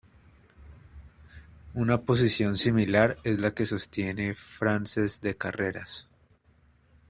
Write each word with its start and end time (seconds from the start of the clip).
Una 1.75 2.01
posición 2.01 2.57
similar 2.57 3.19
es 3.23 3.39
la 3.39 3.51
que 3.53 3.67
sostiene 3.67 4.33
Francesc 4.33 5.21
de 5.21 5.37
Carreras. 5.37 6.07